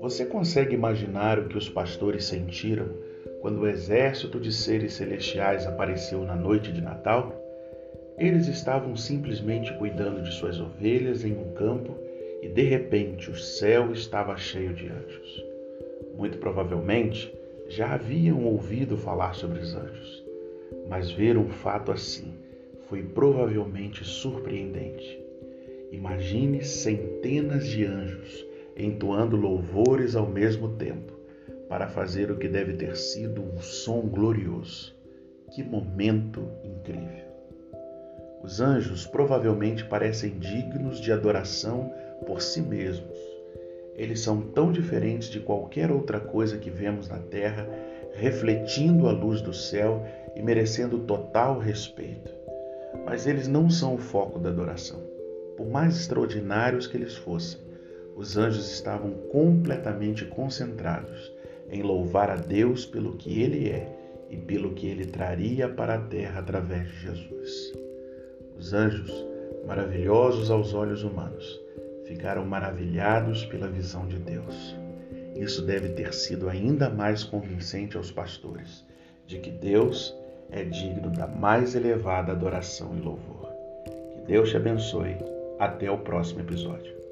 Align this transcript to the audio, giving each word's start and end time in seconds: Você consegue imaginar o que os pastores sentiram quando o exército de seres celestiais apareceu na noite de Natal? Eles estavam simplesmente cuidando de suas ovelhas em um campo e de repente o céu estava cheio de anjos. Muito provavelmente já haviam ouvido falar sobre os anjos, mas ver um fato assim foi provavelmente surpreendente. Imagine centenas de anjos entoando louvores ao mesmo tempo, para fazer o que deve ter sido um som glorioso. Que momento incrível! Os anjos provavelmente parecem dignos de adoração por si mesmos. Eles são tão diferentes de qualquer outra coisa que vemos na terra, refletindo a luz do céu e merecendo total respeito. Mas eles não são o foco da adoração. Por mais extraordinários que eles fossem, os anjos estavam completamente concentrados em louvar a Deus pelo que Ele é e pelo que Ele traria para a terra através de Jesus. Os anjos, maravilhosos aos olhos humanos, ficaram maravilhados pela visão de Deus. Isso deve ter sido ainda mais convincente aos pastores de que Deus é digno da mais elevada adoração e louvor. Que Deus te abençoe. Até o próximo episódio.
Você 0.00 0.24
consegue 0.24 0.74
imaginar 0.74 1.38
o 1.38 1.48
que 1.48 1.58
os 1.58 1.68
pastores 1.68 2.26
sentiram 2.26 2.88
quando 3.40 3.60
o 3.60 3.66
exército 3.66 4.38
de 4.38 4.52
seres 4.52 4.94
celestiais 4.94 5.66
apareceu 5.66 6.22
na 6.22 6.36
noite 6.36 6.72
de 6.72 6.80
Natal? 6.80 7.34
Eles 8.16 8.46
estavam 8.46 8.94
simplesmente 8.94 9.72
cuidando 9.78 10.22
de 10.22 10.32
suas 10.32 10.60
ovelhas 10.60 11.24
em 11.24 11.32
um 11.32 11.52
campo 11.54 11.96
e 12.42 12.48
de 12.48 12.62
repente 12.62 13.30
o 13.30 13.36
céu 13.36 13.92
estava 13.92 14.36
cheio 14.36 14.72
de 14.72 14.86
anjos. 14.86 15.44
Muito 16.16 16.38
provavelmente 16.38 17.34
já 17.68 17.94
haviam 17.94 18.44
ouvido 18.44 18.96
falar 18.96 19.34
sobre 19.34 19.58
os 19.58 19.74
anjos, 19.74 20.24
mas 20.88 21.10
ver 21.10 21.36
um 21.36 21.48
fato 21.48 21.90
assim 21.90 22.35
foi 22.86 23.02
provavelmente 23.02 24.04
surpreendente. 24.04 25.20
Imagine 25.92 26.64
centenas 26.64 27.66
de 27.66 27.84
anjos 27.84 28.46
entoando 28.76 29.36
louvores 29.36 30.14
ao 30.14 30.26
mesmo 30.26 30.68
tempo, 30.76 31.12
para 31.68 31.88
fazer 31.88 32.30
o 32.30 32.36
que 32.36 32.48
deve 32.48 32.74
ter 32.74 32.96
sido 32.96 33.42
um 33.42 33.58
som 33.58 34.02
glorioso. 34.02 34.94
Que 35.50 35.62
momento 35.62 36.48
incrível! 36.62 37.26
Os 38.42 38.60
anjos 38.60 39.06
provavelmente 39.06 39.84
parecem 39.84 40.38
dignos 40.38 41.00
de 41.00 41.10
adoração 41.10 41.92
por 42.26 42.40
si 42.40 42.60
mesmos. 42.60 43.18
Eles 43.96 44.20
são 44.20 44.42
tão 44.42 44.70
diferentes 44.70 45.28
de 45.30 45.40
qualquer 45.40 45.90
outra 45.90 46.20
coisa 46.20 46.58
que 46.58 46.70
vemos 46.70 47.08
na 47.08 47.18
terra, 47.18 47.66
refletindo 48.14 49.08
a 49.08 49.12
luz 49.12 49.40
do 49.40 49.54
céu 49.54 50.06
e 50.36 50.42
merecendo 50.42 50.98
total 51.00 51.58
respeito. 51.58 52.05
Mas 53.06 53.24
eles 53.24 53.46
não 53.46 53.70
são 53.70 53.94
o 53.94 53.98
foco 53.98 54.36
da 54.40 54.48
adoração. 54.48 55.00
Por 55.56 55.68
mais 55.70 55.96
extraordinários 55.96 56.88
que 56.88 56.96
eles 56.96 57.14
fossem, 57.14 57.60
os 58.16 58.36
anjos 58.36 58.68
estavam 58.72 59.12
completamente 59.30 60.24
concentrados 60.24 61.32
em 61.70 61.82
louvar 61.82 62.30
a 62.30 62.36
Deus 62.36 62.84
pelo 62.84 63.16
que 63.16 63.40
Ele 63.40 63.70
é 63.70 63.96
e 64.28 64.36
pelo 64.36 64.74
que 64.74 64.88
Ele 64.88 65.06
traria 65.06 65.68
para 65.68 65.94
a 65.94 66.00
terra 66.00 66.40
através 66.40 66.88
de 66.88 67.00
Jesus. 67.02 67.72
Os 68.58 68.72
anjos, 68.72 69.12
maravilhosos 69.66 70.50
aos 70.50 70.74
olhos 70.74 71.04
humanos, 71.04 71.60
ficaram 72.06 72.44
maravilhados 72.44 73.44
pela 73.44 73.68
visão 73.68 74.08
de 74.08 74.18
Deus. 74.18 74.76
Isso 75.36 75.62
deve 75.62 75.90
ter 75.90 76.12
sido 76.12 76.48
ainda 76.48 76.90
mais 76.90 77.22
convincente 77.22 77.96
aos 77.96 78.10
pastores 78.10 78.84
de 79.26 79.38
que 79.38 79.50
Deus 79.50 80.16
é 80.50 80.64
digno 80.64 81.10
da 81.10 81.26
mais 81.26 81.74
elevada 81.74 82.32
adoração 82.32 82.96
e 82.96 83.00
louvor. 83.00 83.48
Que 84.12 84.20
Deus 84.26 84.50
te 84.50 84.56
abençoe. 84.56 85.16
Até 85.58 85.90
o 85.90 85.98
próximo 85.98 86.40
episódio. 86.40 87.05